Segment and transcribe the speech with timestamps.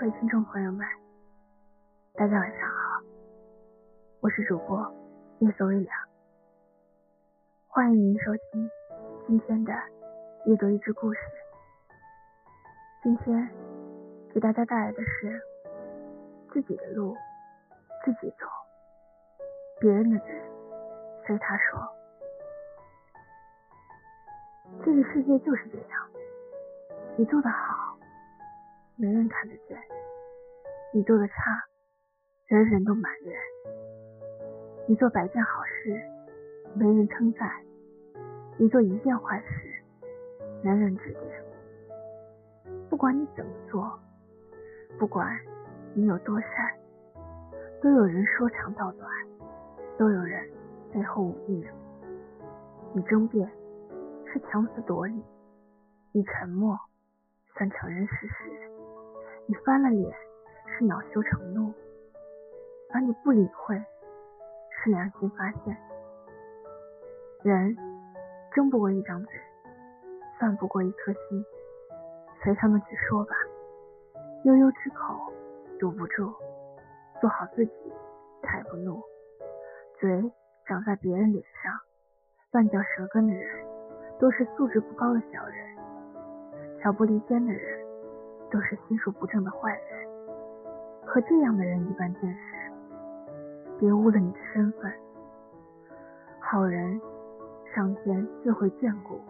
[0.00, 0.86] 各位听众朋友们，
[2.14, 3.02] 大家晚上好，
[4.20, 4.90] 我是主播
[5.40, 5.94] 夜色微凉，
[7.68, 8.70] 欢迎您收听
[9.26, 9.74] 今天的
[10.46, 11.20] 阅读一支故事。
[13.02, 13.46] 今天
[14.32, 15.38] 给大家带来的是
[16.50, 17.14] 自己的路
[18.02, 18.46] 自己走，
[19.80, 20.24] 别人的字
[21.26, 21.78] 随他说。
[24.82, 26.08] 这个世界就是这样，
[27.18, 27.98] 你做的好，
[28.96, 29.76] 没人看得见；
[30.92, 31.34] 你做的差，
[32.46, 33.34] 人人都埋怨。
[34.88, 36.00] 你做百件好事，
[36.74, 37.48] 没人称赞；
[38.58, 39.82] 你做一件坏事，
[40.62, 41.44] 人人指点。
[42.88, 43.98] 不管你怎么做，
[44.98, 45.38] 不管
[45.94, 46.48] 你有多善，
[47.80, 49.08] 都有人说长道短，
[49.96, 50.50] 都有人
[50.92, 51.64] 背后忤逆。
[52.92, 53.48] 你争辩。
[54.32, 55.24] 是强词夺理，
[56.12, 56.78] 你沉默
[57.52, 58.70] 算承认事实，
[59.46, 60.08] 你翻了脸
[60.80, 61.74] 是恼羞成怒，
[62.90, 63.76] 而你不理会
[64.70, 65.76] 是良心发现。
[67.42, 67.76] 人
[68.54, 69.34] 争不过一张嘴，
[70.38, 71.44] 算不过一颗心，
[72.42, 73.34] 随他们去说吧。
[74.44, 75.14] 悠悠之口
[75.78, 76.32] 堵不住，
[77.20, 77.72] 做好自己
[78.42, 79.02] 才不怒。
[79.98, 80.32] 嘴
[80.64, 81.78] 长在别人脸上，
[82.52, 83.66] 乱嚼舌根的人。
[84.18, 85.76] 都是素质不高的小人，
[86.78, 87.82] 挑拨离间的人
[88.50, 90.09] 都是心术不正的坏人。
[91.10, 92.38] 和这样的人一般见识，
[93.80, 94.92] 别污了你的身份。
[96.38, 97.00] 好人
[97.74, 99.20] 上天自会眷顾，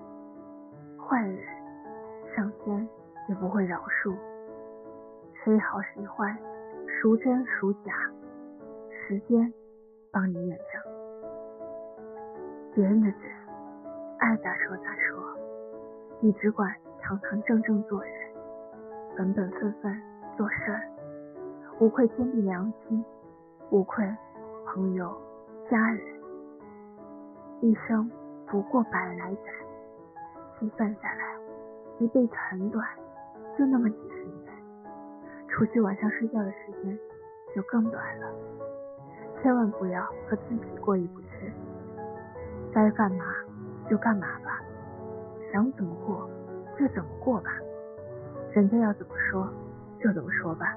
[1.03, 1.39] 坏人
[2.37, 2.87] 上天
[3.31, 4.15] 也不会饶恕。
[5.43, 6.37] 谁好谁坏，
[7.01, 7.95] 孰真孰假，
[8.91, 9.51] 时间
[10.13, 10.93] 帮你验证。
[12.75, 13.21] 别人的嘴。
[14.19, 15.19] 爱咋说咋说，
[16.21, 18.13] 你只管堂堂正正做人，
[19.17, 19.99] 本本分分
[20.37, 20.83] 做事儿，
[21.81, 23.03] 无愧天地良心，
[23.71, 24.07] 无愧
[24.67, 25.11] 朋友
[25.71, 25.99] 家人。
[27.63, 28.07] 一生
[28.47, 29.51] 不过百来载，
[30.59, 31.41] 细算下来，
[31.99, 32.87] 一辈子很短，
[33.59, 34.53] 就那么几十年，
[35.49, 36.99] 除去晚上睡觉的时间，
[37.57, 38.31] 就更短了。
[39.43, 41.51] 千万不要和自己过意不去，
[42.75, 43.25] 该干嘛？
[43.89, 44.61] 就干嘛吧，
[45.51, 46.29] 想怎么过
[46.79, 47.51] 就怎么过吧，
[48.53, 49.49] 人家要怎么说
[49.99, 50.77] 就怎么说吧，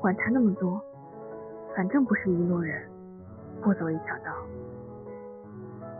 [0.00, 0.80] 管他那么多，
[1.74, 2.82] 反正不是一路人，
[3.62, 4.32] 不走一条道。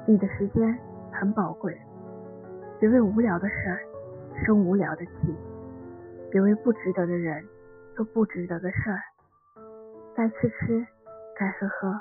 [0.07, 0.79] 你的时间
[1.12, 1.77] 很宝贵，
[2.79, 3.81] 别为无聊的事儿
[4.45, 5.34] 生无聊的气，
[6.31, 7.45] 别为不值得的人
[7.97, 9.01] 做不值得的事儿。
[10.15, 10.87] 该吃吃，
[11.37, 11.99] 该喝喝，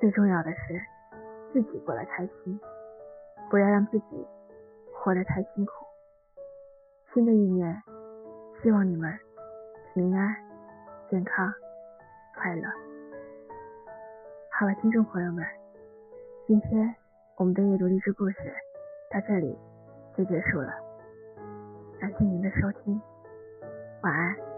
[0.00, 0.80] 最重要的是
[1.52, 2.58] 自己过得开心。
[3.50, 4.26] 不要让自己
[4.94, 5.72] 活得太辛苦。
[7.12, 7.82] 新的一年，
[8.62, 9.12] 希望你们
[9.92, 10.34] 平安、
[11.12, 11.52] 健康、
[12.34, 12.62] 快乐。
[14.50, 15.44] 好了，听众朋友们，
[16.46, 16.94] 今天
[17.36, 18.36] 我们的阅读励志故事
[19.10, 19.54] 到这里
[20.16, 20.72] 就结束了。
[22.00, 22.98] 感谢您的收听，
[24.00, 24.51] 晚安。